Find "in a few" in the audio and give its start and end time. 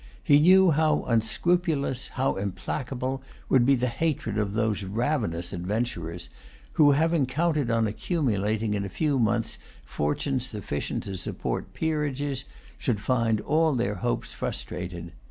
8.73-9.19